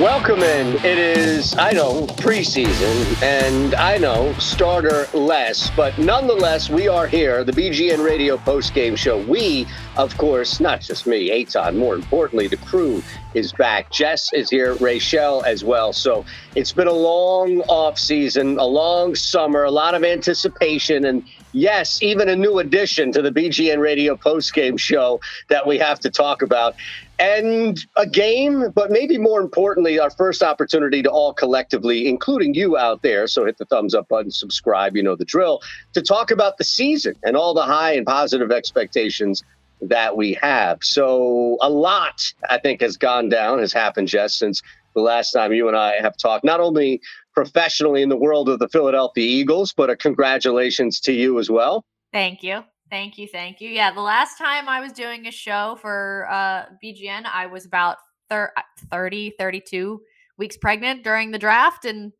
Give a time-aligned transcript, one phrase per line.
[0.00, 0.74] Welcome in.
[0.84, 7.44] It is, I know, preseason, and I know starter less, but nonetheless, we are here,
[7.44, 9.22] the BGN Radio post game show.
[9.22, 13.92] We, of course, not just me, Aton, more importantly, the crew is back.
[13.92, 15.92] Jess is here, Rachel as well.
[15.92, 16.24] So
[16.56, 22.02] it's been a long off season, a long summer, a lot of anticipation, and yes,
[22.02, 26.10] even a new addition to the BGN Radio post game show that we have to
[26.10, 26.74] talk about
[27.18, 32.76] and a game, but maybe more importantly, our first opportunity to all collectively, including you
[32.76, 33.26] out there.
[33.26, 35.60] So hit the thumbs up button, subscribe, you know the drill,
[35.92, 39.42] to talk about the season and all the high and positive expectations
[39.80, 40.78] that we have.
[40.82, 44.62] So a lot, I think, has gone down, has happened, Jess, since
[44.94, 47.00] the last time you and I have talked, not only
[47.32, 51.84] professionally in the world of the Philadelphia Eagles, but a congratulations to you as well.
[52.12, 52.64] Thank you.
[52.90, 53.70] Thank you, thank you.
[53.70, 57.96] Yeah, the last time I was doing a show for uh, BGN, I was about
[58.28, 60.00] thir- uh, 30, 32
[60.38, 62.12] weeks pregnant during the draft, and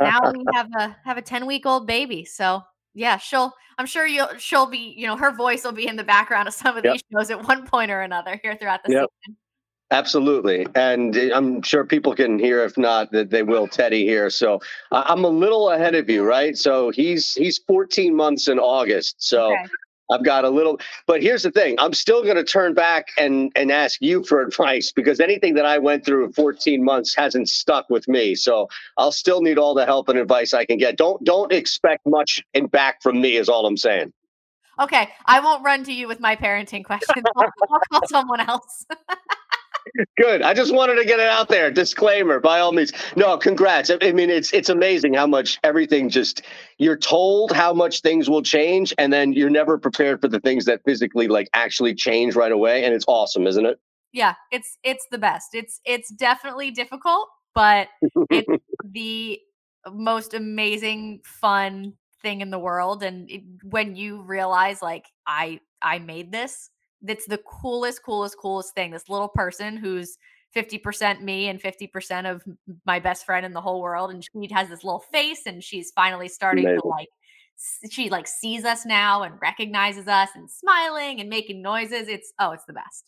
[0.00, 2.24] now we have a have a 10 week old baby.
[2.24, 2.62] So
[2.94, 6.04] yeah, she'll I'm sure you'll she'll be, you know, her voice will be in the
[6.04, 6.94] background of some of yep.
[6.94, 9.08] these shows at one point or another here throughout the yep.
[9.24, 9.36] season.
[9.90, 10.66] Absolutely.
[10.74, 14.30] And I'm sure people can hear, if not, that they will Teddy here.
[14.30, 14.58] So
[14.90, 16.56] I'm a little ahead of you, right?
[16.56, 19.16] So he's he's 14 months in August.
[19.18, 19.66] So okay.
[20.12, 23.50] I've got a little, but here's the thing: I'm still going to turn back and
[23.56, 27.48] and ask you for advice because anything that I went through in 14 months hasn't
[27.48, 28.34] stuck with me.
[28.34, 28.68] So
[28.98, 30.96] I'll still need all the help and advice I can get.
[30.96, 33.36] Don't don't expect much in back from me.
[33.36, 34.12] Is all I'm saying.
[34.80, 37.24] Okay, I won't run to you with my parenting questions.
[37.36, 38.86] I'll, I'll call someone else.
[40.16, 40.42] Good.
[40.42, 41.70] I just wanted to get it out there.
[41.70, 42.92] Disclaimer, by all means.
[43.16, 43.90] No, congrats.
[43.90, 46.42] I mean, it's it's amazing how much everything just
[46.78, 50.64] you're told how much things will change, and then you're never prepared for the things
[50.66, 52.84] that physically like actually change right away.
[52.84, 53.78] And it's awesome, isn't it?
[54.12, 55.48] Yeah, it's it's the best.
[55.54, 57.88] It's it's definitely difficult, but
[58.30, 59.40] it's the
[59.90, 63.02] most amazing, fun thing in the world.
[63.02, 66.70] And it, when you realize, like, I I made this
[67.02, 68.90] that's the coolest, coolest, coolest thing.
[68.90, 70.16] This little person who's
[70.54, 72.42] 50% me and 50% of
[72.84, 74.10] my best friend in the whole world.
[74.10, 76.80] And she has this little face and she's finally starting Amazing.
[76.82, 77.08] to like,
[77.90, 82.08] she like sees us now and recognizes us and smiling and making noises.
[82.08, 83.04] It's, oh, it's the best.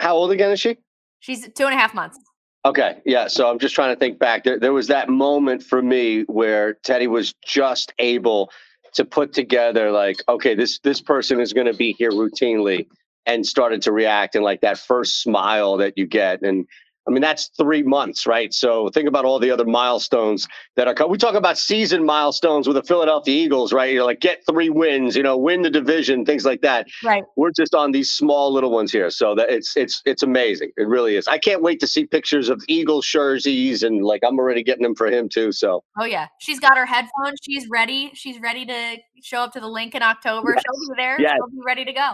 [0.00, 0.78] How old again is she?
[1.20, 2.18] She's two and a half months.
[2.66, 3.00] Okay.
[3.04, 3.28] Yeah.
[3.28, 4.44] So I'm just trying to think back.
[4.44, 8.50] There, there was that moment for me where Teddy was just able
[8.94, 12.86] to put together like, okay, this this person is going to be here routinely
[13.26, 16.66] and started to react and like that first smile that you get and
[17.06, 18.52] I mean, that's three months, right?
[18.54, 20.94] So think about all the other milestones that are.
[20.94, 21.10] Coming.
[21.10, 23.92] We talk about season milestones with the Philadelphia Eagles, right?
[23.92, 26.86] You're like get three wins, you know, win the division, things like that.
[27.04, 27.24] Right.
[27.36, 30.70] We're just on these small little ones here, so that it's it's it's amazing.
[30.76, 31.26] It really is.
[31.26, 34.94] I can't wait to see pictures of Eagles jerseys and like I'm already getting them
[34.94, 35.52] for him too.
[35.52, 35.84] So.
[35.98, 37.38] Oh yeah, she's got her headphones.
[37.42, 38.12] She's ready.
[38.14, 40.54] She's ready to show up to the Linc in October.
[40.54, 40.62] Yes.
[40.64, 41.20] She'll be there.
[41.20, 41.32] Yes.
[41.32, 42.12] She'll be ready to go.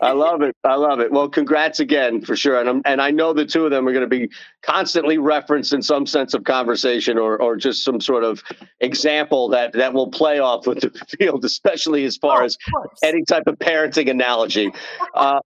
[0.00, 0.56] I love it.
[0.64, 1.10] I love it.
[1.12, 2.58] Well, congrats again for sure.
[2.58, 4.30] And I'm, and I know the two of them are going to be
[4.62, 8.42] constantly referenced in some sense of conversation or or just some sort of
[8.80, 12.56] example that that will play off with the field, especially as far oh, as
[13.02, 14.72] any type of parenting analogy.
[15.14, 15.40] Uh,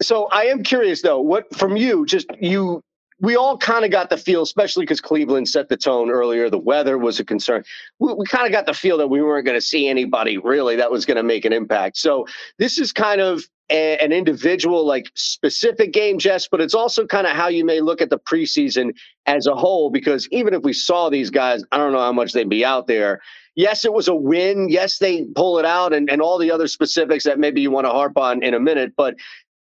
[0.00, 2.82] so I am curious though, what from you, just you
[3.20, 6.48] we all kind of got the feel, especially because Cleveland set the tone earlier.
[6.48, 7.64] The weather was a concern.
[7.98, 10.76] We, we kind of got the feel that we weren't going to see anybody really
[10.76, 11.96] that was going to make an impact.
[11.96, 12.26] So
[12.58, 17.26] this is kind of a, an individual, like specific game, Jess, but it's also kind
[17.26, 18.94] of how you may look at the preseason
[19.26, 19.90] as a whole.
[19.90, 22.86] Because even if we saw these guys, I don't know how much they'd be out
[22.86, 23.20] there.
[23.54, 24.68] Yes, it was a win.
[24.68, 27.86] Yes, they pull it out, and, and all the other specifics that maybe you want
[27.86, 28.92] to harp on in a minute.
[28.96, 29.16] But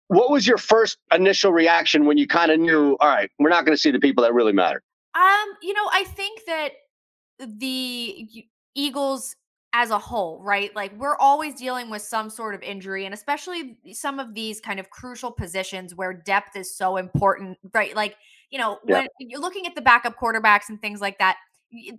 [0.07, 3.65] what was your first initial reaction when you kind of knew, all right, we're not
[3.65, 4.83] going to see the people that really matter?
[5.15, 6.73] Um, you know, I think that
[7.39, 8.45] the
[8.75, 9.35] Eagles
[9.79, 10.75] as a whole, right?
[10.75, 14.79] Like we're always dealing with some sort of injury and especially some of these kind
[14.79, 17.95] of crucial positions where depth is so important, right?
[17.95, 18.15] Like
[18.49, 21.37] you know, when you're looking at the backup quarterbacks and things like that,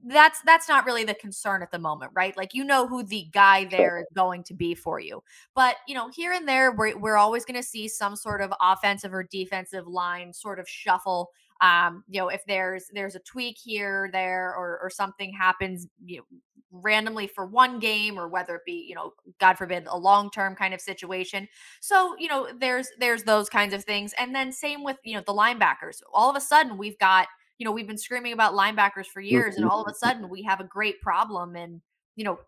[0.04, 2.36] that's that's not really the concern at the moment right?
[2.36, 5.22] Like you know who the guy there is going to be for you.
[5.54, 8.52] But you know here and there we're, we're always going to see some sort of
[8.60, 11.30] offensive or defensive line sort of shuffle.
[11.60, 16.16] Um you know if there's there's a tweak here there or or something happens you
[16.16, 16.24] know,
[16.70, 20.54] randomly for one game or whether it be you know god forbid a long term
[20.54, 21.48] kind of situation.
[21.80, 24.14] So you know there's there's those kinds of things.
[24.18, 26.00] And then same with you know the linebackers.
[26.12, 27.28] All of a sudden we've got
[27.58, 29.72] you know, we've been screaming about linebackers for years, and mm-hmm.
[29.72, 31.56] all of a sudden we have a great problem.
[31.56, 31.80] And,
[32.16, 32.38] you know,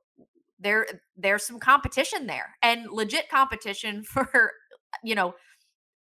[0.60, 4.52] there there's some competition there and legit competition for,
[5.02, 5.34] you know,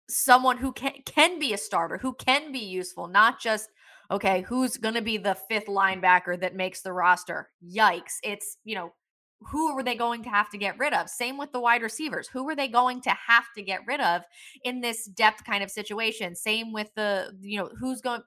[0.09, 3.69] someone who can can be a starter, who can be useful, not just
[4.11, 7.51] okay, who's going to be the fifth linebacker that makes the roster?
[7.65, 8.15] Yikes.
[8.23, 8.93] It's, you know,
[9.41, 11.11] who were they going to have to get rid of?
[11.11, 12.27] Same with the wide receivers.
[12.29, 14.23] Who were they going to have to get rid of
[14.65, 16.35] in this depth kind of situation?
[16.35, 18.23] Same with the, you know, who's going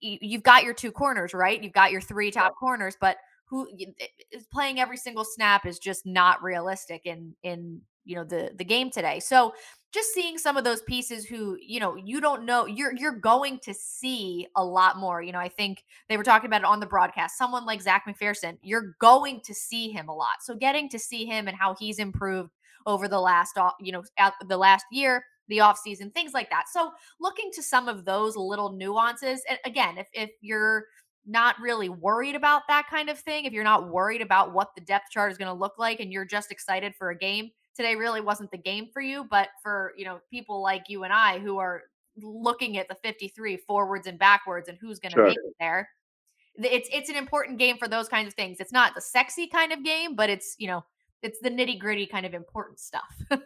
[0.00, 1.62] you've got your two corners, right?
[1.62, 3.16] You've got your three top corners, but
[3.46, 3.68] who
[4.30, 8.64] is playing every single snap is just not realistic in in you know the the
[8.64, 9.20] game today.
[9.20, 9.54] So
[9.92, 13.58] just seeing some of those pieces who you know you don't know you're you're going
[13.60, 16.80] to see a lot more you know i think they were talking about it on
[16.80, 20.88] the broadcast someone like zach mcpherson you're going to see him a lot so getting
[20.88, 22.50] to see him and how he's improved
[22.86, 24.02] over the last you know
[24.46, 26.68] the last year the offseason, things like that.
[26.68, 29.42] So looking to some of those little nuances.
[29.48, 30.84] And again, if if you're
[31.26, 34.80] not really worried about that kind of thing, if you're not worried about what the
[34.80, 37.94] depth chart is going to look like and you're just excited for a game, today
[37.94, 41.38] really wasn't the game for you, but for, you know, people like you and I
[41.38, 41.84] who are
[42.20, 45.26] looking at the 53 forwards and backwards and who's going to sure.
[45.28, 45.88] make it there.
[46.56, 48.58] It's it's an important game for those kinds of things.
[48.58, 50.84] It's not the sexy kind of game, but it's, you know,
[51.22, 53.22] it's the nitty-gritty kind of important stuff.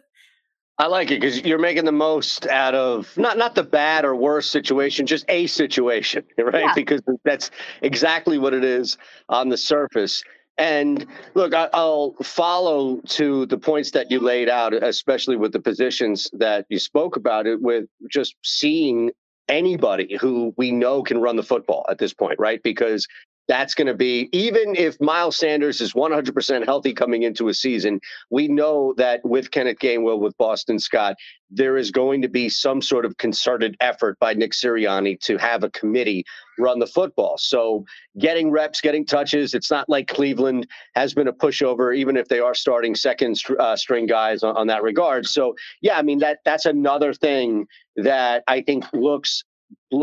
[0.79, 4.15] I like it because you're making the most out of not not the bad or
[4.15, 6.63] worse situation, just a situation, right?
[6.65, 6.73] Yeah.
[6.73, 7.51] Because that's
[7.83, 8.97] exactly what it is
[9.29, 10.23] on the surface.
[10.57, 15.59] And look, I, will follow to the points that you laid out, especially with the
[15.59, 19.11] positions that you spoke about it with just seeing
[19.49, 22.61] anybody who we know can run the football at this point, right?
[22.63, 23.07] Because
[23.47, 27.99] that's going to be even if Miles Sanders is 100% healthy coming into a season,
[28.29, 31.15] we know that with Kenneth Gainwell, with Boston Scott,
[31.49, 35.63] there is going to be some sort of concerted effort by Nick Sirianni to have
[35.63, 36.25] a committee
[36.57, 37.37] run the football.
[37.37, 37.85] So
[38.17, 42.39] getting reps, getting touches, it's not like Cleveland has been a pushover, even if they
[42.39, 45.27] are starting second uh, string guys on, on that regard.
[45.27, 47.67] So yeah, I mean that that's another thing
[47.97, 49.43] that I think looks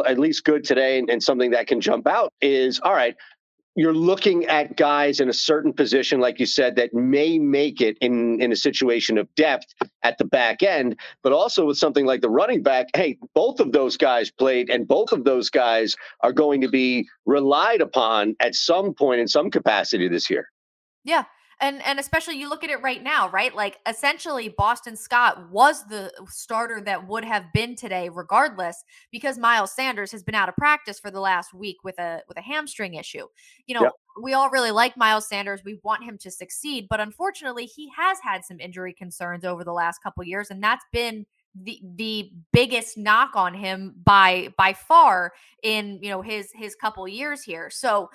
[0.07, 3.17] at least good today and, and something that can jump out is all right
[3.77, 7.97] you're looking at guys in a certain position, like you said, that may make it
[8.01, 9.73] in, in a situation of depth
[10.03, 12.89] at the back end, but also with something like the running back.
[12.95, 17.09] Hey, both of those guys played, and both of those guys are going to be
[17.27, 20.51] relied upon at some point in some capacity this year.
[21.05, 21.25] Yeah
[21.61, 23.55] and and especially you look at it right now right?
[23.55, 29.73] Like essentially boston scott was the starter that would have been today regardless because miles
[29.73, 32.95] sanders has been out of practice for the last week with a with a hamstring
[32.95, 33.27] issue.
[33.67, 33.91] You know
[34.21, 35.63] we all really like miles sanders.
[35.65, 39.73] We want him to succeed but unfortunately he has had some injury concerns over the
[39.73, 45.33] last couple years and that's been the the biggest knock on him by by far
[45.63, 47.71] in you know his his couple years here.
[47.71, 48.11] So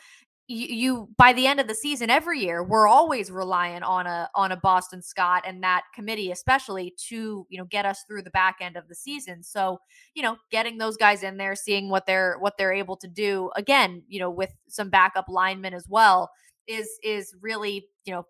[0.48, 4.30] you, you by the end of the season every year we're always relying on a
[4.36, 8.30] on a Boston Scott and that committee especially to you know get us through the
[8.32, 9.42] back end of the season.
[9.44, 9.80] So
[10.14, 13.50] you know getting those guys in there seeing what they're what they're able to do
[13.56, 16.30] again you know with some backup linemen as well
[16.68, 18.26] is is really you know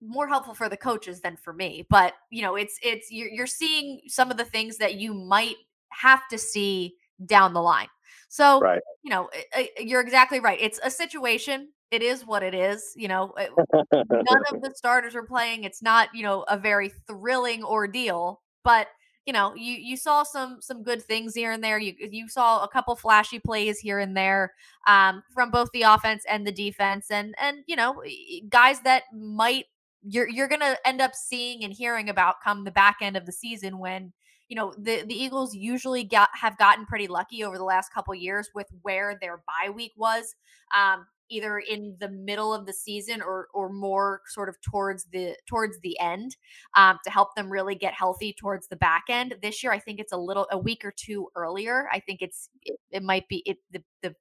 [0.00, 1.86] more helpful for the coaches than for me.
[1.88, 5.56] But you know it's it's you're, you're seeing some of the things that you might
[5.90, 6.94] have to see
[7.26, 7.88] down the line
[8.32, 8.80] so, right.
[9.02, 10.58] you know, eh, eh, eh, you're exactly right.
[10.58, 11.68] It's a situation.
[11.90, 12.94] It is what it is.
[12.96, 15.64] You know, none of the starters are playing.
[15.64, 18.86] It's not, you know, a very thrilling ordeal, but
[19.26, 21.78] you know, you you saw some some good things here and there.
[21.78, 24.54] You you saw a couple flashy plays here and there
[24.86, 28.02] um, from both the offense and the defense, and and you know,
[28.48, 29.66] guys that might
[30.02, 33.32] you're you're gonna end up seeing and hearing about come the back end of the
[33.32, 34.14] season when
[34.48, 38.14] you know the the Eagles usually got have gotten pretty lucky over the last couple
[38.14, 40.34] years with where their bye week was.
[40.76, 45.34] Um, either in the middle of the season or or more sort of towards the
[45.46, 46.36] towards the end
[46.76, 49.34] um, to help them really get healthy towards the back end.
[49.42, 51.88] This year, I think it's a little a week or two earlier.
[51.90, 54.14] I think it's it, it might be it the the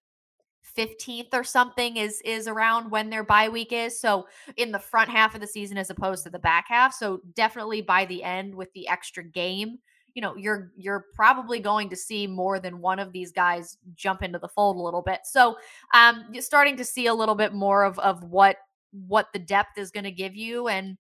[0.78, 5.10] 15th or something is is around when their bye week is so in the front
[5.10, 8.54] half of the season as opposed to the back half so definitely by the end
[8.54, 9.80] with the extra game
[10.14, 14.24] you know, you're you're probably going to see more than one of these guys jump
[14.24, 15.22] into the fold a little bit.
[15.26, 15.58] So,
[15.94, 18.58] um, you're starting to see a little bit more of of what
[18.92, 20.98] what the depth is going to give you and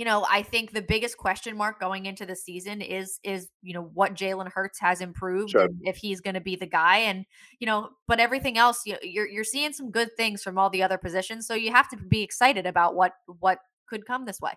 [0.00, 3.74] you know, I think the biggest question mark going into the season is is you
[3.74, 5.68] know what Jalen Hurts has improved sure.
[5.82, 7.26] if he's going to be the guy, and
[7.58, 10.82] you know, but everything else you, you're you're seeing some good things from all the
[10.82, 14.52] other positions, so you have to be excited about what what could come this way.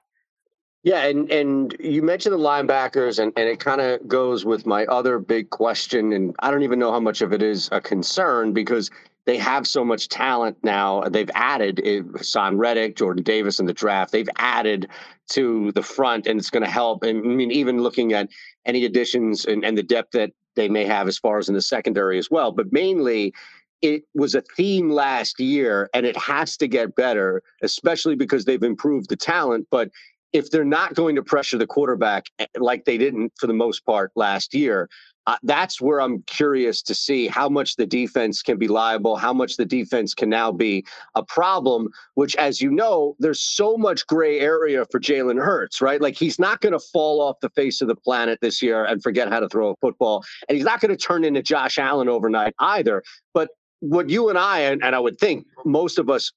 [0.83, 4.85] Yeah, and and you mentioned the linebackers, and, and it kind of goes with my
[4.87, 8.51] other big question, and I don't even know how much of it is a concern
[8.51, 8.91] because
[9.25, 11.01] they have so much talent now.
[11.03, 14.11] They've added eh, Haason Reddick, Jordan Davis in the draft.
[14.11, 14.89] They've added
[15.29, 17.03] to the front, and it's going to help.
[17.03, 18.27] And I mean, even looking at
[18.65, 21.61] any additions and, and the depth that they may have as far as in the
[21.61, 22.51] secondary as well.
[22.51, 23.33] But mainly,
[23.81, 28.63] it was a theme last year, and it has to get better, especially because they've
[28.63, 29.67] improved the talent.
[29.71, 29.89] But
[30.33, 33.85] if they're not going to pressure the quarterback eh, like they didn't for the most
[33.85, 34.89] part last year,
[35.25, 39.31] uh, that's where I'm curious to see how much the defense can be liable, how
[39.31, 40.85] much the defense can now be
[41.15, 46.01] a problem, which, as you know, there's so much gray area for Jalen Hurts, right?
[46.01, 49.01] Like he's not going to fall off the face of the planet this year and
[49.01, 50.25] forget how to throw a football.
[50.49, 53.01] And he's not going to turn into Josh Allen overnight either.
[53.33, 53.49] But
[53.79, 56.31] what you and I, and, and I would think most of us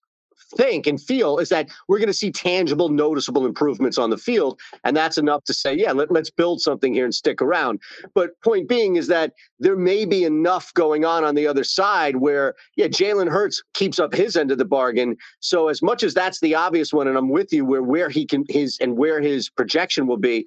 [0.57, 4.61] think and feel is that we're going to see tangible, noticeable improvements on the field.
[4.85, 7.81] And that's enough to say, yeah, let, let's build something here and stick around.
[8.15, 12.17] But point being is that there may be enough going on on the other side
[12.17, 15.17] where, yeah, Jalen Hurts keeps up his end of the bargain.
[15.41, 18.27] So as much as that's the obvious one, and I'm with you where where he
[18.27, 20.47] can his and where his projection will be,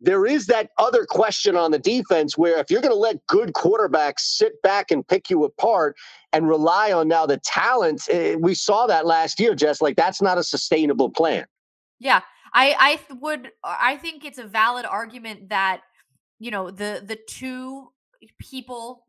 [0.00, 3.52] there is that other question on the defense where if you're going to let good
[3.54, 5.96] quarterbacks sit back and pick you apart
[6.32, 9.80] and rely on now the talent, eh, we saw that last year, Jess.
[9.80, 11.46] Like that's not a sustainable plan.
[11.98, 12.20] Yeah,
[12.52, 15.80] I I would I think it's a valid argument that
[16.38, 17.88] you know the the two
[18.38, 19.04] people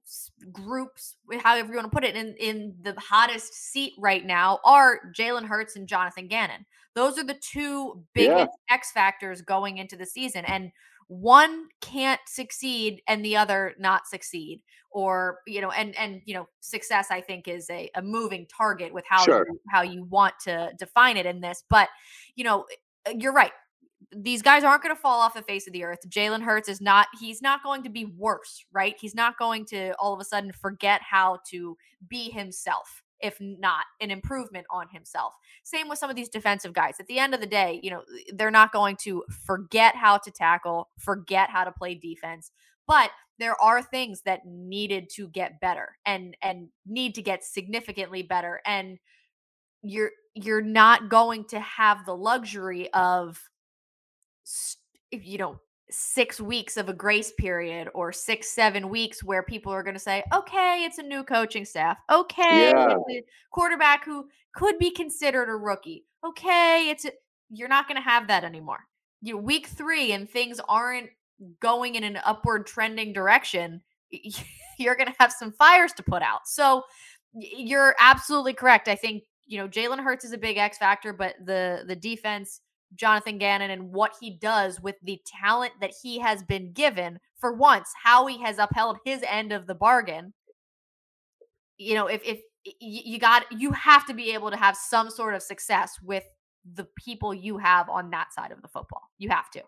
[0.51, 5.00] groups however you want to put it in in the hottest seat right now are
[5.15, 6.65] Jalen Hurts and Jonathan Gannon.
[6.95, 8.75] Those are the two biggest yeah.
[8.75, 10.71] X factors going into the season and
[11.07, 16.47] one can't succeed and the other not succeed or you know and and you know
[16.59, 19.47] success i think is a, a moving target with how sure.
[19.50, 21.88] you, how you want to define it in this but
[22.36, 22.65] you know
[23.05, 23.51] eh, you're right
[24.12, 26.00] these guys aren't going to fall off the face of the earth.
[26.08, 28.96] Jalen Hurts is not, he's not going to be worse, right?
[29.00, 31.75] He's not going to all of a sudden forget how to
[32.08, 35.34] be himself, if not an improvement on himself.
[35.63, 36.96] Same with some of these defensive guys.
[37.00, 40.32] At the end of the day, you know, they're not going to forget how to
[40.32, 42.51] tackle, forget how to play defense,
[42.88, 48.24] but there are things that needed to get better and and need to get significantly
[48.24, 48.98] better and
[49.84, 53.39] you're you're not going to have the luxury of
[55.12, 59.84] you know six weeks of a grace period or six seven weeks where people are
[59.84, 61.98] going to say okay it's a new coaching staff.
[62.12, 62.96] Okay yeah.
[63.51, 66.06] quarterback who could be considered a rookie.
[66.25, 67.12] Okay it's a,
[67.50, 68.80] you're not going to have that anymore.
[69.22, 71.10] You know, week three and things aren't
[71.62, 73.82] going in an upward trending direction
[74.80, 76.48] you're going to have some fires to put out.
[76.48, 76.84] So
[77.34, 78.88] you're absolutely correct.
[78.88, 82.60] I think you know jalen hurts is a big x factor but the the defense
[82.96, 87.20] Jonathan Gannon and what he does with the talent that he has been given.
[87.39, 90.34] For once, how he has upheld his end of the bargain.
[91.77, 92.39] You know, if if
[92.79, 96.24] you got you have to be able to have some sort of success with
[96.74, 99.03] the people you have on that side of the football.
[99.17, 99.62] You have to.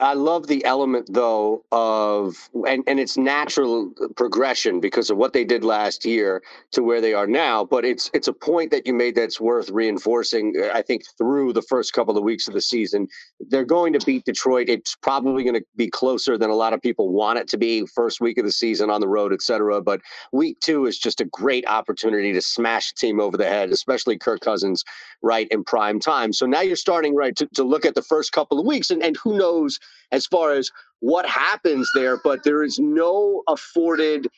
[0.00, 5.44] I love the element though of and, and it's natural progression because of what they
[5.44, 6.42] did last year
[6.72, 7.64] to where they are now.
[7.64, 10.54] But it's it's a point that you made that's worth reinforcing.
[10.60, 13.08] Uh, I think through the first couple of weeks of the season,
[13.40, 14.68] they're going to beat Detroit.
[14.68, 17.86] It's probably going to be closer than a lot of people want it to be.
[17.86, 19.80] First week of the season on the road, etc.
[19.80, 20.00] But
[20.32, 24.18] week two is just a great opportunity to smash the team over the head, especially
[24.18, 24.84] Kirk Cousins,
[25.22, 26.32] right in prime time.
[26.32, 29.02] So now you're starting right to, to look at the first couple of weeks, and
[29.02, 29.67] and who knows
[30.12, 30.70] as far as
[31.00, 34.28] what happens there, but there is no afforded,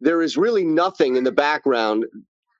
[0.00, 2.04] there is really nothing in the background.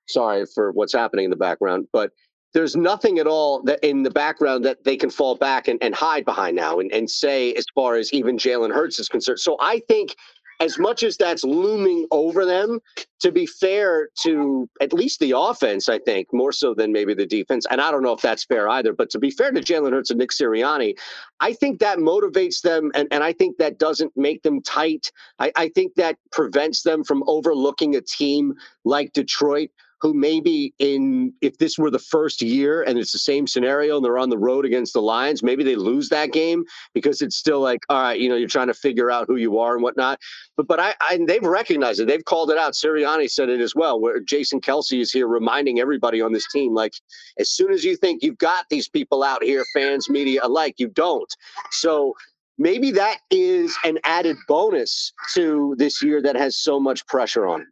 [0.08, 2.11] Sorry for what's happening in the background, but
[2.54, 5.94] there's nothing at all that in the background that they can fall back and, and
[5.94, 9.38] hide behind now and, and say as far as even Jalen Hurts is concerned.
[9.38, 10.16] So I think
[10.61, 12.81] as much as that's looming over them,
[13.21, 17.27] to be fair to at least the offense, I think, more so than maybe the
[17.27, 19.93] defense, and I don't know if that's fair either, but to be fair to Jalen
[19.93, 20.97] Hurts and Nick Sirianni,
[21.41, 25.12] I think that motivates them, and, and I think that doesn't make them tight.
[25.38, 31.33] I, I think that prevents them from overlooking a team like Detroit who maybe in
[31.40, 34.38] if this were the first year and it's the same scenario and they're on the
[34.38, 36.64] road against the Lions, maybe they lose that game
[36.95, 39.59] because it's still like, all right, you know, you're trying to figure out who you
[39.59, 40.19] are and whatnot.
[40.57, 42.07] But but I, I they've recognized it.
[42.07, 42.75] They've called it out.
[42.75, 46.75] Sirianni said it as well, where Jason Kelce is here reminding everybody on this team,
[46.75, 46.93] like,
[47.38, 50.88] as soon as you think you've got these people out here, fans, media alike, you
[50.88, 51.33] don't.
[51.71, 52.14] So
[52.59, 57.62] maybe that is an added bonus to this year that has so much pressure on
[57.62, 57.67] it.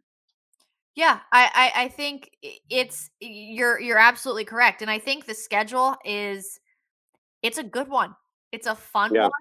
[0.97, 2.31] Yeah, I, I, I think
[2.71, 6.59] it's you're you're absolutely correct, and I think the schedule is
[7.43, 8.15] it's a good one.
[8.51, 9.25] It's a fun yeah.
[9.25, 9.31] one.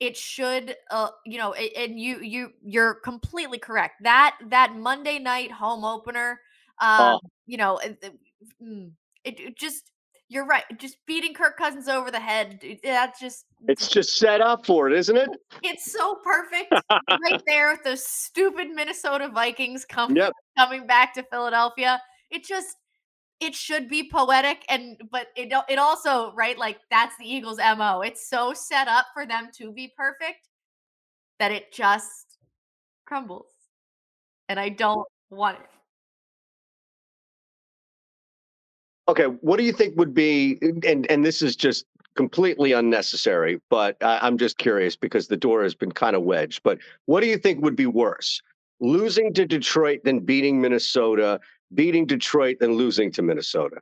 [0.00, 4.02] It should, uh, you know, and you you you're completely correct.
[4.02, 6.40] That that Monday night home opener,
[6.80, 7.20] um, oh.
[7.46, 7.78] you know,
[8.60, 8.90] mm,
[9.22, 9.92] it, it just
[10.28, 10.64] you're right.
[10.78, 12.60] Just beating Kirk Cousins over the head.
[12.82, 15.28] That's just it's just set up for it, isn't it?
[15.62, 20.32] It's so perfect right there with those stupid Minnesota Vikings coming yep.
[20.56, 22.00] Coming back to Philadelphia.
[22.30, 22.76] It just
[23.40, 28.00] it should be poetic and but it it also right like that's the Eagles MO.
[28.00, 30.48] It's so set up for them to be perfect
[31.38, 32.38] that it just
[33.06, 33.50] crumbles.
[34.48, 35.66] And I don't want it.
[39.06, 41.84] Okay, what do you think would be and and this is just
[42.14, 46.62] completely unnecessary, but I, am just curious because the door has been kind of wedged.
[46.62, 48.40] But what do you think would be worse?
[48.80, 51.40] Losing to Detroit than beating Minnesota,
[51.74, 53.76] beating Detroit than losing to Minnesota?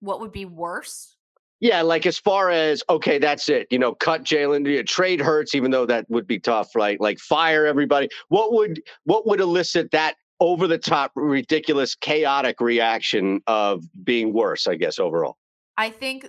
[0.00, 1.16] What would be worse?
[1.60, 3.66] Yeah, like as far as okay, that's it.
[3.70, 7.00] You know, cut Jalen, trade Hurts, even though that would be tough, right?
[7.00, 8.10] Like fire everybody.
[8.28, 14.66] What would what would elicit that over the top, ridiculous, chaotic reaction of being worse,
[14.66, 15.38] I guess, overall?
[15.78, 16.28] I think.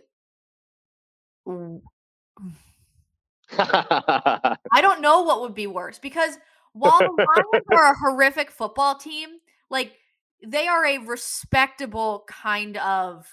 [3.57, 6.37] I don't know what would be worse because
[6.79, 9.29] while the Lions are a horrific football team,
[9.69, 9.93] like
[10.45, 13.27] they are a respectable kind of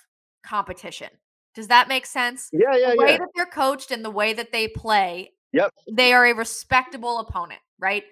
[0.44, 1.08] competition.
[1.54, 2.50] Does that make sense?
[2.52, 3.18] Yeah, yeah, the way yeah.
[3.18, 7.60] that they're coached and the way that they play, yep, they are a respectable opponent,
[7.78, 8.04] right?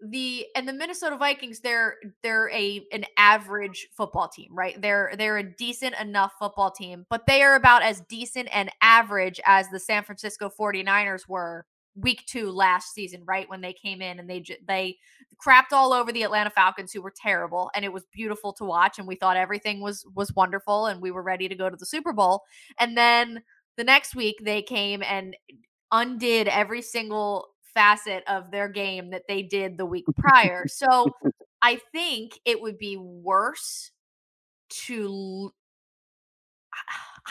[0.00, 4.80] the and the Minnesota Vikings they're they're a an average football team, right?
[4.80, 9.40] They're they're a decent enough football team, but they are about as decent and average
[9.46, 11.64] as the San Francisco 49ers were
[11.96, 13.48] week 2 last season, right?
[13.48, 14.98] When they came in and they they
[15.44, 18.98] crapped all over the Atlanta Falcons who were terrible and it was beautiful to watch
[18.98, 21.86] and we thought everything was was wonderful and we were ready to go to the
[21.86, 22.42] Super Bowl.
[22.78, 23.42] And then
[23.76, 25.36] the next week they came and
[25.92, 30.66] undid every single facet of their game that they did the week prior.
[30.76, 31.10] So
[31.62, 33.90] I think it would be worse
[34.68, 35.52] to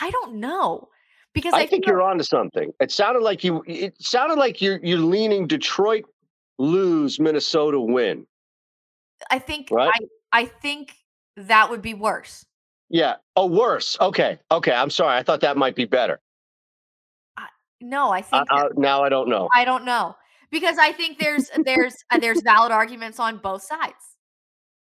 [0.00, 0.88] I don't know
[1.36, 2.72] because I, I think you're onto something.
[2.80, 6.06] It sounded like you it sounded like you're you're leaning Detroit
[6.58, 8.26] lose, Minnesota win.
[9.30, 9.92] I think right?
[10.32, 10.94] I I think
[11.36, 12.46] that would be worse.
[12.88, 13.16] Yeah.
[13.36, 13.98] Oh, worse.
[14.00, 14.38] Okay.
[14.50, 14.72] Okay.
[14.72, 15.18] I'm sorry.
[15.18, 16.20] I thought that might be better.
[17.82, 19.50] no, I think uh, uh, now I don't know.
[19.54, 20.16] I don't know
[20.50, 24.16] because I think there's there's uh, there's valid arguments on both sides.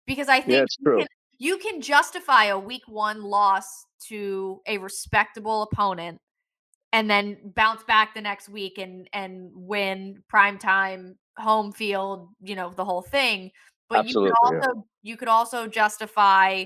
[0.05, 1.07] Because I think yeah, you, can,
[1.39, 6.21] you can justify a week one loss to a respectable opponent
[6.93, 12.55] and then bounce back the next week and and win prime time home field, you
[12.55, 13.51] know, the whole thing.
[13.89, 14.83] But Absolutely, you could also yeah.
[15.03, 16.65] you could also justify,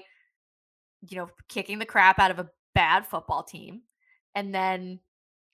[1.08, 3.82] you know, kicking the crap out of a bad football team
[4.34, 5.00] and then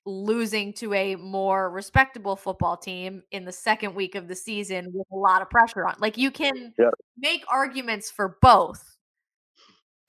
[0.07, 5.07] losing to a more respectable football team in the second week of the season with
[5.13, 5.95] a lot of pressure on.
[6.01, 6.91] Like you can yeah.
[7.19, 8.97] make arguments for both,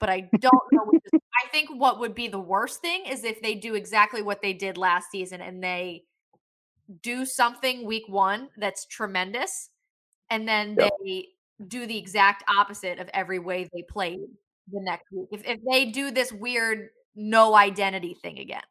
[0.02, 0.90] but I don't know.
[1.14, 4.52] I think what would be the worst thing is if they do exactly what they
[4.52, 6.02] did last season and they
[7.02, 9.70] do something week one that's tremendous,
[10.28, 10.88] and then yeah.
[11.04, 11.28] they
[11.68, 14.18] do the exact opposite of every way they played
[14.72, 15.28] the next week.
[15.30, 18.62] If, if they do this weird no identity thing again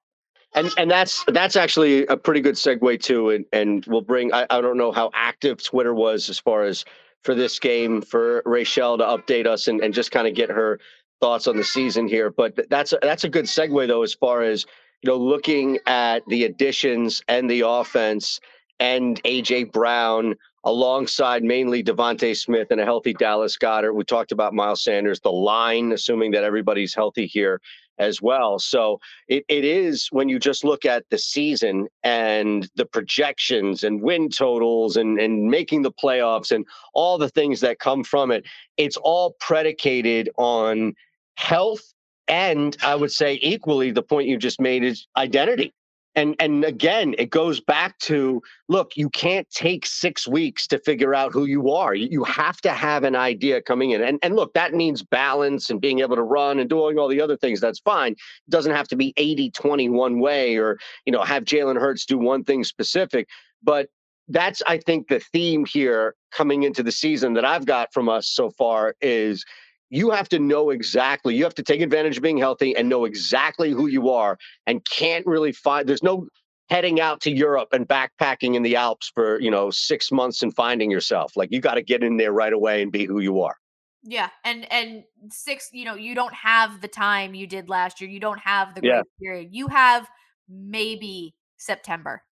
[0.56, 4.48] and and that's that's actually a pretty good segue too and and we'll bring I,
[4.50, 6.84] I don't know how active twitter was as far as
[7.24, 10.80] for this game for rachel to update us and, and just kind of get her
[11.22, 14.42] thoughts on the season here but that's a, that's a good segue though as far
[14.42, 14.66] as
[15.02, 18.40] you know looking at the additions and the offense
[18.80, 23.96] and aj brown alongside mainly DeVonta Smith and a healthy Dallas Goedert.
[23.96, 27.60] We talked about Miles Sanders, the line, assuming that everybody's healthy here
[27.98, 28.58] as well.
[28.58, 34.02] So it, it is when you just look at the season and the projections and
[34.02, 38.46] win totals and, and making the playoffs and all the things that come from it,
[38.78, 40.96] it's all predicated on
[41.36, 41.82] health.
[42.28, 45.74] And I would say equally, the point you just made is identity.
[46.16, 51.16] And and again, it goes back to look, you can't take six weeks to figure
[51.16, 51.96] out who you are.
[51.96, 54.02] You have to have an idea coming in.
[54.02, 57.22] And and look, that means balance and being able to run and doing all the
[57.22, 57.62] other things.
[57.62, 58.12] That's fine.
[58.12, 62.06] It doesn't have to be 80 20 one way or you know have Jalen Hurts
[62.06, 63.30] do one thing specific.
[63.64, 63.88] But
[64.28, 68.28] that's I think the theme here coming into the season that I've got from us
[68.28, 69.46] so far is
[69.92, 73.06] you have to know exactly you have to take advantage of being healthy and know
[73.06, 76.26] exactly who you are and can't really find there's no
[76.72, 80.56] heading out to Europe and backpacking in the Alps for, you know, 6 months and
[80.56, 81.34] finding yourself.
[81.36, 83.56] Like you got to get in there right away and be who you are.
[84.04, 88.10] Yeah, and and six, you know, you don't have the time you did last year.
[88.10, 89.02] You don't have the Yeah.
[89.22, 89.50] period.
[89.52, 90.10] You have
[90.50, 92.24] maybe September,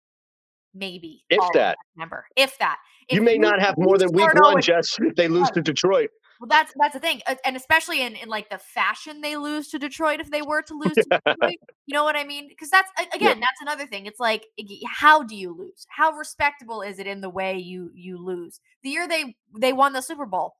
[0.72, 1.76] maybe If that.
[1.94, 2.78] September, if that.
[3.10, 6.10] You may not have more than week 1, 0 Jess, if they lose to Detroit.
[6.40, 9.68] Well, that's that's the thing, uh, and especially in, in like the fashion they lose
[9.70, 12.46] to Detroit if they were to lose to Detroit, you know what I mean?
[12.48, 14.06] Because that's again, that's another thing.
[14.06, 14.46] It's like,
[14.86, 15.84] how do you lose?
[15.88, 18.60] How respectable is it in the way you you lose?
[18.84, 20.54] The year they they won the Super Bowl,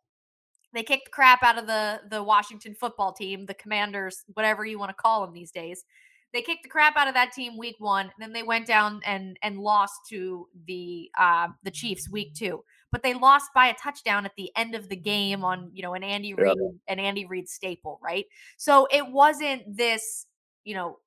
[0.74, 4.78] they kicked the crap out of the the Washington football team, the Commanders, whatever you
[4.78, 5.84] want to call them these days.
[6.32, 9.00] They kicked the crap out of that team week one, and then they went down
[9.06, 12.64] and and lost to the uh, the Chiefs week two.
[12.90, 15.94] But they lost by a touchdown at the end of the game on you know
[15.94, 16.44] an Andy Yeah.
[16.44, 18.26] Reid an Andy Reid staple, right?
[18.56, 20.26] So it wasn't this
[20.64, 20.98] you know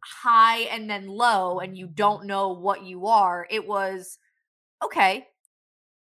[0.00, 3.46] high and then low, and you don't know what you are.
[3.50, 4.18] It was
[4.84, 5.26] okay,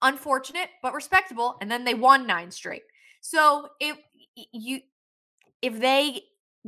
[0.04, 2.84] unfortunate but respectable and then they won nine straight
[3.20, 3.98] so if
[4.54, 4.80] you
[5.64, 6.22] if they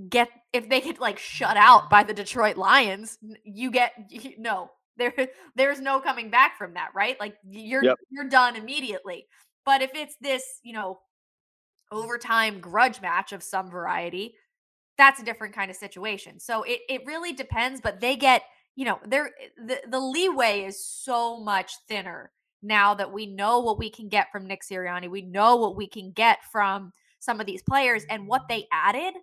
[0.10, 4.72] get if they get like shut out by the detroit lions you get y- no
[5.00, 5.14] there
[5.56, 7.98] there's no coming back from that right like you're Yep.
[8.10, 9.26] you're done immediately
[9.66, 11.00] but if it's this you know
[11.92, 14.36] overtime grudge match of some variety
[14.98, 18.44] that's a different kind of situation so it, it really depends but they get
[18.76, 19.32] you know there
[19.66, 22.32] the, the leeway is so much thinner
[22.62, 25.88] now that we know what we can get from Nick Sirianni, we know what we
[25.88, 29.14] can get from some of these players and what they added.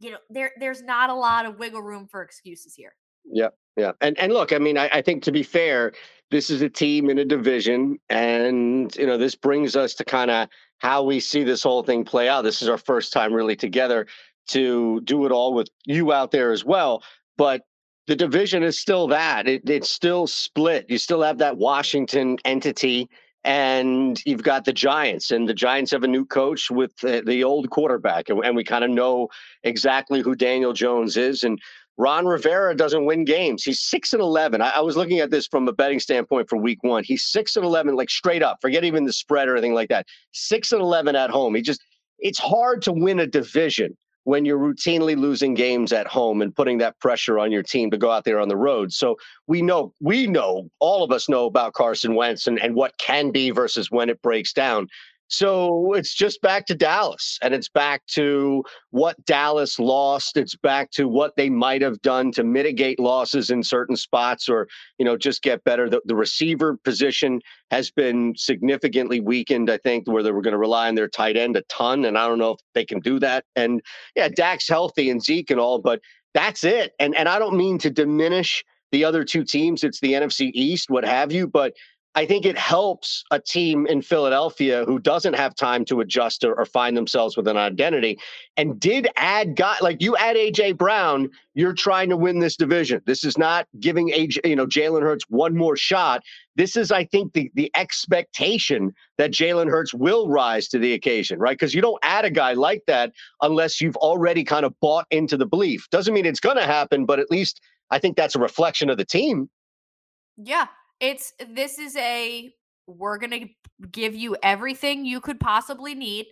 [0.00, 2.94] You know, there there's not a lot of wiggle room for excuses here.
[3.24, 5.92] Yeah, yeah, and and look, I mean, I, I think to be fair,
[6.30, 10.30] this is a team in a division, and you know, this brings us to kind
[10.30, 12.42] of how we see this whole thing play out.
[12.42, 14.06] This is our first time really together
[14.48, 17.02] to do it all with you out there as well,
[17.36, 17.62] but
[18.08, 20.86] the division is still that it, it's still split.
[20.88, 23.08] You still have that Washington entity.
[23.44, 27.44] And you've got the Giants, and the Giants have a new coach with the, the
[27.44, 29.28] old quarterback, and, and we kind of know
[29.62, 31.44] exactly who Daniel Jones is.
[31.44, 31.58] And
[31.98, 33.64] Ron Rivera doesn't win games.
[33.64, 34.62] He's six and eleven.
[34.62, 37.02] I, I was looking at this from a betting standpoint for Week One.
[37.04, 38.58] He's six and eleven, like straight up.
[38.62, 40.06] Forget even the spread or anything like that.
[40.32, 41.54] Six and eleven at home.
[41.54, 41.82] He just
[42.20, 46.76] it's hard to win a division when you're routinely losing games at home and putting
[46.76, 48.92] that pressure on your team to go out there on the road.
[48.92, 52.92] So we know, we know, all of us know about Carson Wentz and, and what
[52.98, 54.88] can be versus when it breaks down.
[55.28, 60.36] So it's just back to Dallas and it's back to what Dallas lost.
[60.36, 64.68] It's back to what they might have done to mitigate losses in certain spots or,
[64.98, 65.88] you know, just get better.
[65.88, 70.58] The, the receiver position has been significantly weakened, I think, where they were going to
[70.58, 72.06] rely on their tight end a ton.
[72.06, 73.44] And I don't know if they can do that.
[73.54, 73.82] And
[74.16, 76.00] yeah, Dak's healthy and Zeke and all, but
[76.34, 76.92] that's it.
[76.98, 79.84] And and I don't mean to diminish the other two teams.
[79.84, 81.74] It's the NFC East, what have you, but
[82.14, 86.54] I think it helps a team in Philadelphia who doesn't have time to adjust or,
[86.54, 88.18] or find themselves with an identity
[88.56, 93.02] and did add guy like you add AJ Brown, you're trying to win this division.
[93.06, 96.22] This is not giving AJ, you know, Jalen Hurts one more shot.
[96.56, 101.38] This is, I think, the the expectation that Jalen Hurts will rise to the occasion,
[101.38, 101.56] right?
[101.58, 105.36] Because you don't add a guy like that unless you've already kind of bought into
[105.36, 105.86] the belief.
[105.90, 109.04] Doesn't mean it's gonna happen, but at least I think that's a reflection of the
[109.04, 109.48] team.
[110.36, 110.66] Yeah,
[111.00, 112.52] it's this is a
[112.86, 116.26] we're going to give you everything you could possibly need.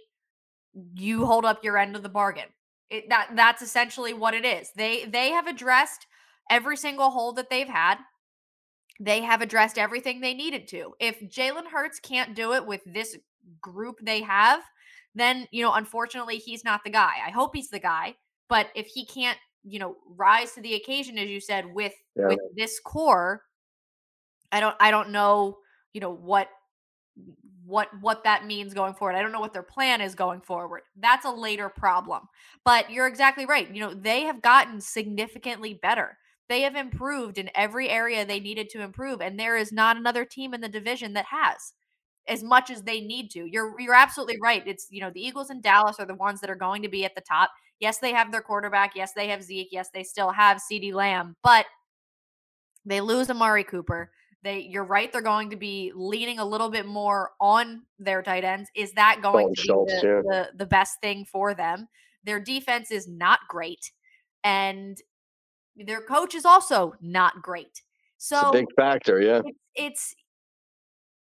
[0.94, 2.46] You hold up your end of the bargain.
[2.90, 4.70] It, that that's essentially what it is.
[4.76, 6.06] They they have addressed
[6.50, 7.96] every single hole that they've had.
[9.00, 10.94] They have addressed everything they needed to.
[11.00, 13.16] If Jalen Hurts can't do it with this
[13.60, 14.62] group they have,
[15.14, 17.14] then you know, unfortunately, he's not the guy.
[17.26, 18.14] I hope he's the guy,
[18.48, 22.28] but if he can't, you know, rise to the occasion, as you said, with Yeah.
[22.28, 23.42] with this core,
[24.56, 25.58] I don't I don't know,
[25.92, 26.48] you know, what
[27.64, 29.16] what what that means going forward.
[29.16, 30.82] I don't know what their plan is going forward.
[30.96, 32.22] That's a later problem.
[32.64, 33.72] But you're exactly right.
[33.72, 36.16] You know, they have gotten significantly better.
[36.48, 40.24] They have improved in every area they needed to improve and there is not another
[40.24, 41.72] team in the division that has
[42.28, 43.46] as much as they need to.
[43.46, 44.62] You're you're absolutely right.
[44.66, 47.04] It's, you know, the Eagles and Dallas are the ones that are going to be
[47.04, 47.50] at the top.
[47.80, 48.92] Yes, they have their quarterback.
[48.96, 49.68] Yes, they have Zeke.
[49.72, 51.66] Yes, they still have CeeDee Lamb, but
[52.84, 54.12] They lose Amari Cooper.
[54.42, 55.12] They, you're right.
[55.12, 58.70] They're going to be leaning a little bit more on their tight ends.
[58.76, 60.22] Is that going to Schultz, be the, yeah.
[60.22, 61.88] the, the best thing for them?
[62.24, 63.92] Their defense is not great,
[64.44, 65.00] and
[65.76, 67.82] their coach is also not great.
[68.18, 69.42] So big factor, yeah.
[69.44, 70.14] It's, it's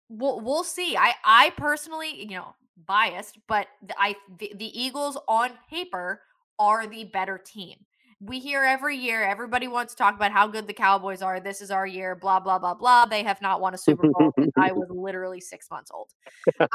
[0.08, 0.96] we'll we'll see.
[0.96, 2.54] I I personally, you know,
[2.86, 3.66] biased, but
[3.98, 6.20] I the, the Eagles on paper
[6.58, 7.76] are the better team.
[8.24, 11.40] We hear every year everybody wants to talk about how good the Cowboys are.
[11.40, 13.06] This is our year, blah blah blah blah.
[13.06, 14.32] They have not won a Super Bowl.
[14.56, 16.08] I was literally six months old.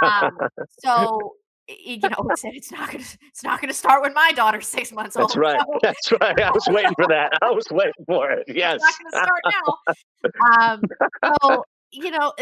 [0.03, 0.37] Um,
[0.79, 1.33] so
[1.67, 5.15] you know, it's, it's not gonna it's not gonna start when my daughter's six months
[5.15, 5.29] old.
[5.29, 5.59] That's right.
[5.59, 5.79] So.
[5.81, 6.39] That's right.
[6.39, 7.33] I was waiting for that.
[7.41, 8.43] I was waiting for it.
[8.47, 8.81] Yes.
[9.01, 9.41] It's not gonna start
[10.57, 10.73] now.
[10.73, 10.81] Um,
[11.41, 12.33] so you know,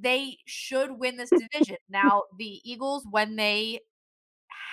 [0.00, 1.76] they should win this division.
[1.88, 3.80] Now, the Eagles, when they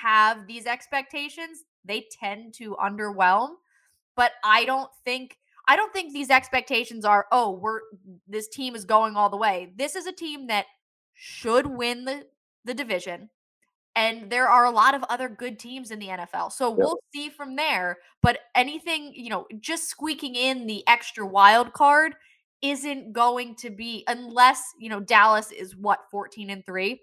[0.02, 3.50] have these expectations, they tend to underwhelm.
[4.20, 7.80] But I don't think I don't think these expectations are, oh, we're
[8.28, 9.72] this team is going all the way.
[9.78, 10.66] This is a team that
[11.14, 12.26] should win the,
[12.66, 13.30] the division.
[13.96, 16.52] And there are a lot of other good teams in the NFL.
[16.52, 18.00] So we'll see from there.
[18.22, 22.16] But anything, you know, just squeaking in the extra wild card
[22.62, 27.00] isn't going to be unless, you know, Dallas is what 14 and 3,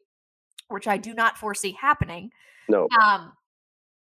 [0.68, 2.30] which I do not foresee happening.
[2.68, 2.86] No.
[3.02, 3.32] Um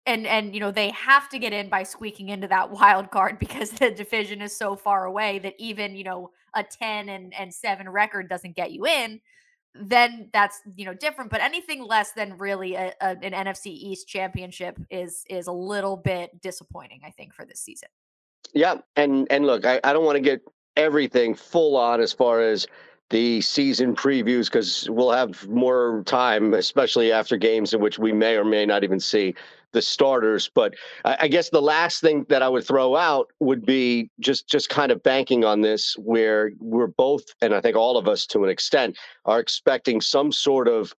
[0.06, 3.38] and and you know they have to get in by squeaking into that wild card
[3.38, 7.52] because the division is so far away that even you know a 10 and and
[7.52, 9.20] 7 record doesn't get you in
[9.74, 14.08] then that's you know different but anything less than really a, a, an NFC East
[14.08, 17.88] championship is is a little bit disappointing I think for this season.
[18.54, 20.40] Yeah, and and look, I, I don't want to get
[20.76, 22.66] everything full on as far as
[23.10, 28.36] the season previews because we'll have more time, especially after games in which we may
[28.36, 29.34] or may not even see
[29.72, 30.50] the starters.
[30.54, 30.74] But
[31.04, 34.90] I guess the last thing that I would throw out would be just just kind
[34.90, 38.50] of banking on this, where we're both, and I think all of us to an
[38.50, 40.92] extent, are expecting some sort of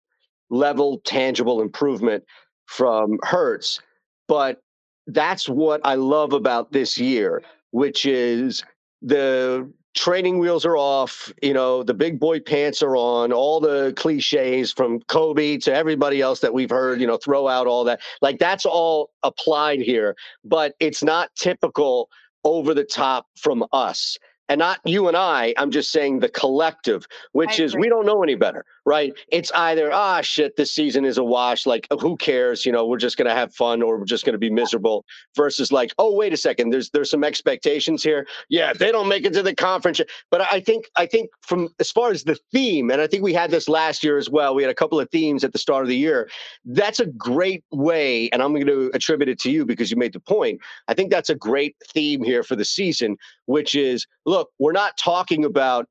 [0.51, 2.25] level, tangible improvement
[2.67, 3.81] from Hurts.
[4.29, 4.61] But
[5.07, 8.65] that's what I love about this year, which is
[9.03, 13.93] the training wheels are off, you know, the big boy pants are on, all the
[13.97, 18.01] cliches from Kobe to everybody else that we've heard, you know, throw out all that.
[18.23, 22.09] Like that's all applied here, but it's not typical
[22.45, 25.55] over the top from us and not you and I.
[25.57, 29.13] I'm just saying the collective, which is we don't know any better, right?
[29.29, 31.67] It's either ah shit, this season is a wash.
[31.67, 32.65] Like who cares?
[32.65, 35.05] You know, we're just gonna have fun or we're just gonna be miserable.
[35.37, 38.27] Versus like, oh wait a second, there's there's some expectations here.
[38.49, 41.91] Yeah, they don't make it to the conference, but I think I think from as
[41.91, 44.55] far as the theme, and I think we had this last year as well.
[44.55, 46.29] We had a couple of themes at the start of the year.
[46.65, 50.13] That's a great way, and I'm going to attribute it to you because you made
[50.13, 50.61] the point.
[50.89, 54.97] I think that's a great theme here for the season, which is look, we're not
[54.97, 55.89] talking about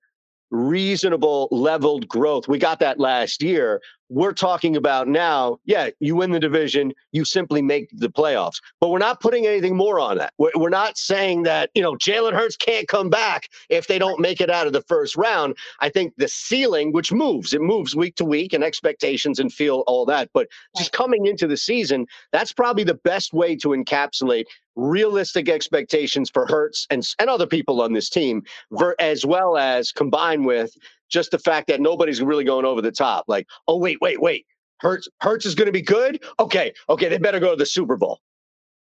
[0.52, 2.48] reasonable leveled growth.
[2.48, 3.82] We got that last year.
[4.10, 8.62] We're talking about now, yeah, you win the division, you simply make the playoffs.
[8.80, 10.34] But we're not putting anything more on that.
[10.38, 14.42] We're not saying that, you know, Jalen Hurts can't come back if they don't make
[14.42, 15.58] it out of the first round.
[15.80, 19.84] I think the ceiling, which moves, it moves week to week and expectations and feel
[19.88, 20.30] all that.
[20.34, 26.30] But just coming into the season, that's probably the best way to encapsulate realistic expectations
[26.30, 30.72] for Hurts and, and other people on this team, ver, as well as combined with
[31.10, 33.26] just the fact that nobody's really going over the top.
[33.28, 34.46] Like, oh wait, wait, wait,
[34.80, 36.24] Hurts Hurts is going to be good.
[36.40, 38.20] Okay, okay, they better go to the Super Bowl.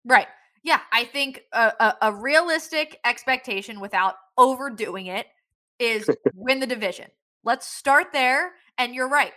[0.06, 0.28] Right.
[0.64, 5.28] Yeah, I think a, a, a realistic expectation without overdoing it
[5.80, 7.08] is win the division.
[7.44, 8.54] Let's start there.
[8.78, 9.34] And you're right.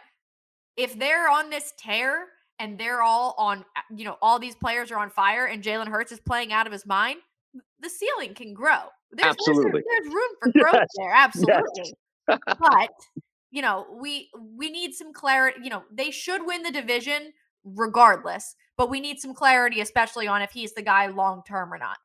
[0.76, 2.26] If they're on this tear
[2.58, 5.88] and they're all on, uh, you know, all these players are on fire and Jalen
[5.88, 7.18] Hurts is playing out of his mind,
[7.80, 8.78] the ceiling can grow.
[9.10, 9.82] There's, Absolutely.
[9.86, 10.88] There's, there's room for growth yes.
[10.96, 11.12] there.
[11.14, 11.62] Absolutely.
[11.76, 11.92] Yes.
[12.28, 12.90] But,
[13.50, 15.60] you know, we we need some clarity.
[15.62, 17.32] You know, they should win the division
[17.64, 21.78] regardless, but we need some clarity, especially on if he's the guy long term or
[21.78, 21.98] not.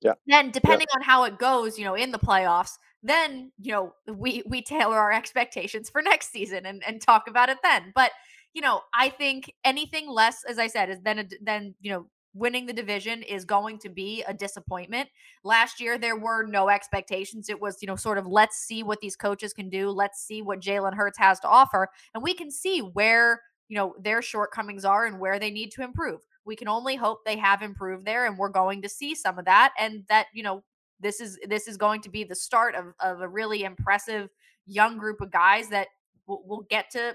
[0.00, 0.14] Yeah.
[0.26, 0.96] Then depending yeah.
[0.96, 4.98] on how it goes, you know, in the playoffs, then, you know, we we tailor
[4.98, 7.92] our expectations for next season and, and talk about it then.
[7.94, 8.12] But
[8.54, 12.06] you know, I think anything less, as I said, is then a, then you know
[12.34, 15.08] winning the division is going to be a disappointment.
[15.42, 17.48] Last year there were no expectations.
[17.48, 19.90] It was you know sort of let's see what these coaches can do.
[19.90, 23.94] Let's see what Jalen Hurts has to offer, and we can see where you know
[24.00, 26.20] their shortcomings are and where they need to improve.
[26.44, 29.44] We can only hope they have improved there, and we're going to see some of
[29.46, 30.62] that, and that you know
[31.00, 34.28] this is this is going to be the start of, of a really impressive
[34.66, 35.88] young group of guys that
[36.26, 37.14] we'll get to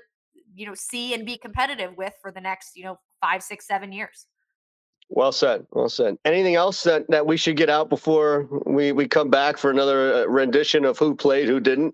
[0.54, 3.91] you know see and be competitive with for the next you know five six seven
[3.91, 4.25] years
[5.09, 5.65] Well said.
[5.71, 6.17] Well said.
[6.25, 10.13] Anything else that, that we should get out before we, we come back for another
[10.13, 11.93] uh, rendition of who played, who didn't?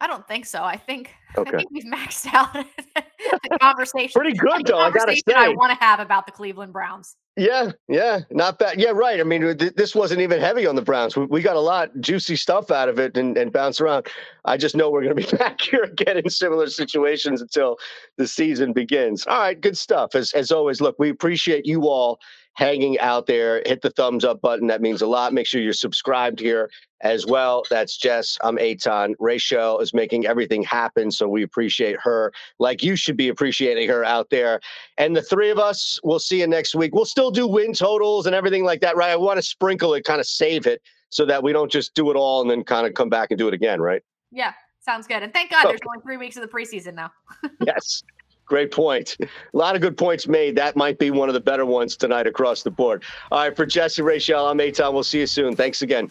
[0.00, 0.62] I don't think so.
[0.62, 1.50] I think okay.
[1.50, 2.52] I think we've maxed out
[2.94, 4.12] the conversation.
[4.20, 4.78] Pretty good though.
[4.78, 7.16] I gotta say, I want to have about the Cleveland Browns.
[7.38, 8.80] Yeah, yeah, not bad.
[8.80, 9.20] Yeah, right.
[9.20, 11.16] I mean, th- this wasn't even heavy on the Browns.
[11.16, 14.08] We, we, got a lot juicy stuff out of it and, and bounce around.
[14.44, 17.76] I just know we're going to be back here again in similar situations until
[18.16, 19.24] the season begins.
[19.28, 20.16] All right, good stuff.
[20.16, 22.18] As as always, look, we appreciate you all
[22.54, 23.62] hanging out there.
[23.64, 24.66] Hit the thumbs up button.
[24.66, 25.32] That means a lot.
[25.32, 26.68] Make sure you're subscribed here
[27.00, 27.64] as well.
[27.70, 28.38] That's Jess.
[28.42, 29.14] I'm Eytan.
[29.18, 31.10] Rachel is making everything happen.
[31.10, 34.60] So we appreciate her like you should be appreciating her out there.
[34.96, 36.94] And the three of us, we'll see you next week.
[36.94, 39.10] We'll still do win totals and everything like that, right?
[39.10, 42.10] I want to sprinkle it, kind of save it so that we don't just do
[42.10, 44.02] it all and then kind of come back and do it again, right?
[44.30, 44.52] Yeah.
[44.80, 45.22] Sounds good.
[45.22, 47.12] And thank God there's only three weeks of the preseason now.
[47.66, 48.02] yes.
[48.46, 49.16] Great point.
[49.20, 50.56] A lot of good points made.
[50.56, 53.04] That might be one of the better ones tonight across the board.
[53.30, 54.94] All right, for Jesse Rachel, I'm Eytan.
[54.94, 55.54] We'll see you soon.
[55.54, 56.10] Thanks again.